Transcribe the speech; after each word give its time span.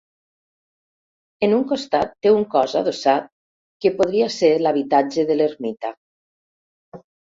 En 1.47 1.53
un 1.57 1.65
costat 1.73 2.17
té 2.25 2.33
un 2.39 2.49
cos 2.55 2.75
adossat 2.83 3.31
que 3.85 3.95
podria 4.03 4.33
ser 4.41 4.53
l'habitatge 4.67 5.31
de 5.33 5.41
l'ermita. 5.41 5.97